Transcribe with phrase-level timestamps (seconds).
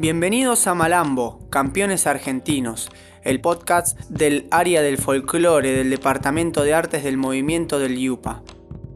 [0.00, 2.88] Bienvenidos a Malambo, Campeones Argentinos,
[3.24, 8.44] el podcast del área del folclore del Departamento de Artes del Movimiento del Yupa.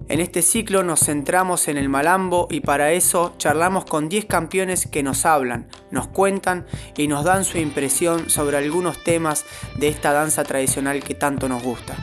[0.08, 4.86] En este ciclo nos centramos en el Malambo y para eso charlamos con 10 campeones
[4.86, 9.44] que nos hablan, nos cuentan y nos dan su impresión sobre algunos temas
[9.80, 11.96] de esta danza tradicional que tanto nos gusta.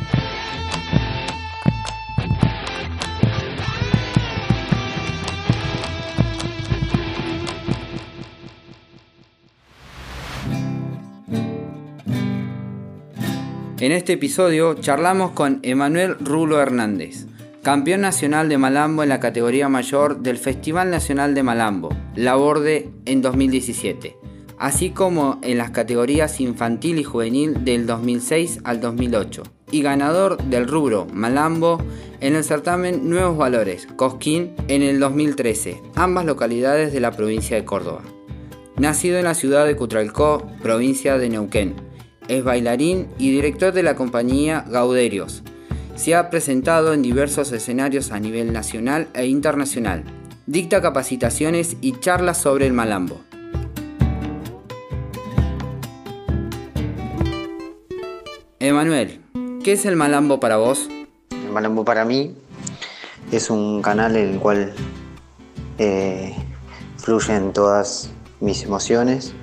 [13.80, 17.28] En este episodio charlamos con Emanuel Rulo Hernández,
[17.64, 22.90] campeón nacional de Malambo en la categoría mayor del Festival Nacional de Malambo, La Borde,
[23.06, 24.18] en 2017,
[24.58, 30.68] así como en las categorías infantil y juvenil del 2006 al 2008, y ganador del
[30.68, 31.82] rubro Malambo
[32.20, 37.64] en el certamen Nuevos Valores, Cosquín, en el 2013, ambas localidades de la provincia de
[37.64, 38.02] Córdoba.
[38.76, 41.89] Nacido en la ciudad de Cutralcó, provincia de Neuquén,
[42.30, 45.44] es bailarín y director de la compañía Gauderios.
[45.96, 50.04] Se ha presentado en diversos escenarios a nivel nacional e internacional.
[50.46, 53.20] Dicta capacitaciones y charlas sobre el malambo.
[58.60, 59.22] Emanuel,
[59.64, 60.88] ¿qué es el malambo para vos?
[61.32, 62.36] El malambo para mí
[63.32, 64.74] es un canal en el cual
[65.80, 66.36] eh,
[66.98, 69.34] fluyen todas mis emociones,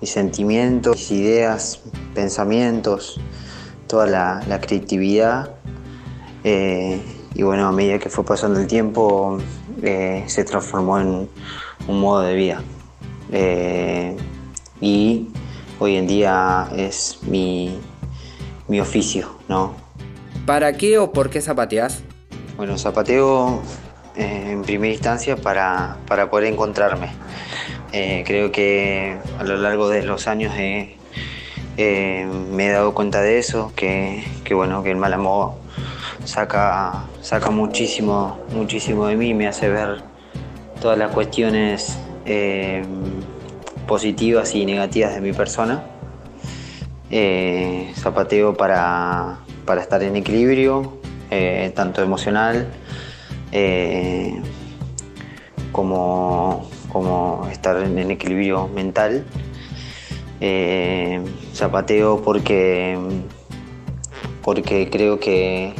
[0.00, 1.80] mis sentimientos, mis ideas,
[2.14, 3.20] pensamientos,
[3.88, 5.50] toda la, creatividad.
[6.44, 7.00] Eh,
[7.34, 9.38] y bueno, a medida que fue pasando el tiempo,
[9.82, 11.28] eh, se transformó en
[11.88, 12.62] un modo de vida.
[13.32, 14.16] Eh,
[14.80, 15.28] y
[15.80, 17.78] hoy en día es mi,
[18.80, 19.74] oficio, ¿no?
[20.46, 22.02] ¿Para qué o por qué zapateas?
[22.56, 23.62] Bueno, zapateo
[24.14, 27.08] en primera instancia para, para poder encontrarme.
[27.90, 30.52] Creo que a lo largo de los años
[31.78, 35.58] me he dado cuenta de eso, que, bueno, que el Malambo
[36.24, 40.02] saca, saca muchísimo, muchísimo de mí, me hace ver
[40.80, 42.82] todas las cuestiones eh,
[43.86, 45.84] positivas y negativas de mi persona.
[47.10, 50.98] Eh, zapateo para, para, estar en equilibrio,
[51.74, 52.68] tanto emocional
[55.72, 59.24] como como estar en, equilibrio mental.
[60.40, 61.20] Eh,
[61.58, 62.96] zapateo porque,
[64.42, 65.74] porque creo que,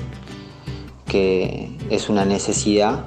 [1.06, 3.04] que es una necesidad,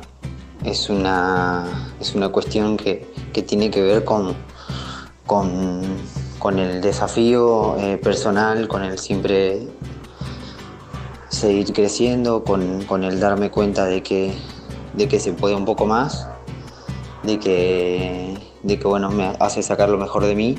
[0.63, 3.09] es una, es una cuestión que,
[3.45, 4.35] tiene que ver con,
[5.25, 9.67] con, el desafío eh, personal, con el siempre
[11.29, 14.33] seguir creciendo, con, el darme cuenta de que,
[14.93, 16.27] de que se puede un poco más
[17.23, 20.57] de que, de que bueno, me hace sacar lo mejor de mí.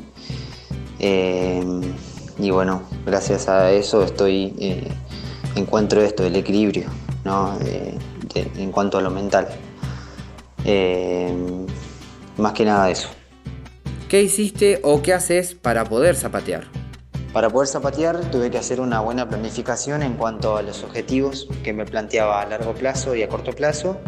[1.03, 1.63] Eh,
[2.39, 4.89] y bueno, gracias a eso estoy, eh,
[5.57, 6.87] encuentro esto, el equilibrio,
[7.25, 7.59] ¿no?
[8.35, 9.49] en cuanto a lo mental.
[10.65, 11.35] Eh,
[12.39, 13.09] más que nada eso.
[14.09, 16.65] ¿Qué hiciste o qué haces para poder zapatear?
[17.33, 21.73] Para poder zapatear tuve que hacer una buena planificación en cuanto a los objetivos que
[21.73, 23.99] me planteaba a largo plazo y a corto plazo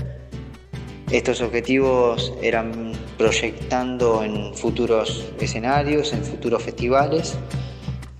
[1.10, 2.83] estos objetivos eran
[3.16, 7.36] proyectando en futuros escenarios, en futuros festivales,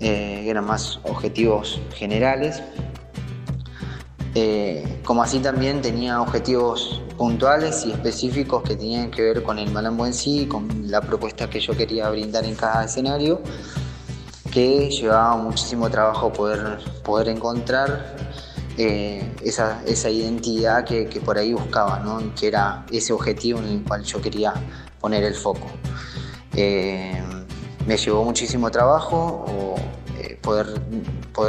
[0.01, 2.63] eh, eran más objetivos generales.
[4.35, 9.71] Eh, como así también tenía objetivos puntuales y específicos que tenían que ver con el
[9.71, 13.41] malambo en sí, con la propuesta que yo quería brindar en cada escenario,
[14.53, 18.17] que llevaba muchísimo trabajo poder, poder encontrar
[18.77, 22.03] eh, esa, identidad que, por ahí buscaba,
[22.35, 24.53] que era ese objetivo en el cual yo quería
[25.01, 25.67] poner el foco.
[26.57, 27.23] Eh,
[27.87, 29.77] me llevó muchísimo trabajo
[30.19, 30.67] eh, poder,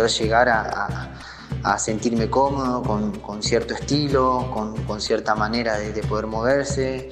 [0.10, 1.12] llegar a,
[1.80, 4.52] sentirme cómodo con, cierto estilo,
[4.86, 7.10] con, cierta manera de, poder moverse,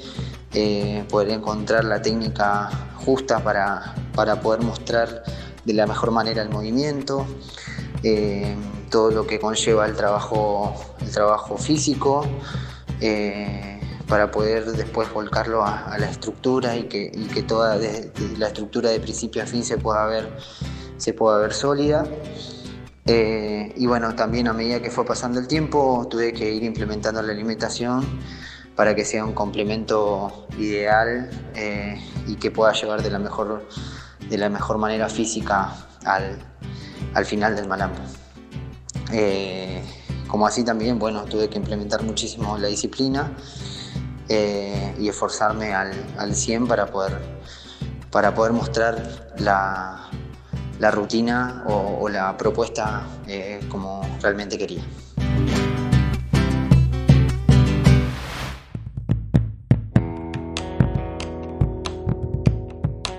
[1.10, 5.24] poder encontrar la técnica justa para poder mostrar
[5.66, 7.26] de la mejor manera el movimiento
[8.90, 12.26] todo lo que conlleva el trabajo, el trabajo físico,
[13.02, 17.78] eh, para poder después volcarlo a, la estructura y que, que toda
[18.38, 20.30] la estructura de principio a fin se pueda ver,
[20.98, 22.06] se pueda ver sólida.
[23.06, 27.22] Eh, y bueno, también a medida que fue pasando el tiempo tuve que ir implementando
[27.22, 28.06] la alimentación
[28.76, 33.68] para que sea un complemento ideal eh, y que pueda llevar de la mejor,
[34.30, 35.74] de la mejor manera física
[36.06, 36.40] al,
[37.14, 38.00] al final del malambo.
[39.12, 39.84] Eh,
[40.28, 43.32] como así también, bueno, tuve que implementar muchísimo la disciplina
[44.30, 47.20] eh, y esforzarme al, al, 100 para poder,
[48.10, 50.10] para poder mostrar la,
[50.92, 54.84] rutina o, la propuesta eh, como realmente quería.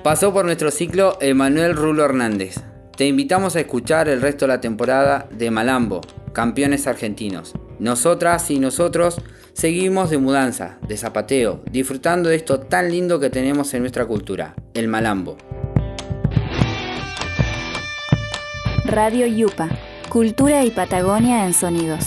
[0.02, 2.73] Pasó por nuestro ciclo Emanuel Rulo Hernández.
[2.96, 6.00] Te invitamos a escuchar el resto de la temporada de Malambo,
[6.32, 7.52] campeones argentinos.
[7.80, 9.20] Nosotras y nosotros
[9.52, 14.54] seguimos de mudanza, de zapateo, disfrutando de esto tan lindo que tenemos en nuestra cultura,
[14.74, 15.36] el Malambo.
[18.84, 19.70] Radio Yupa,
[20.08, 22.04] Cultura y Patagonia en Sonidos.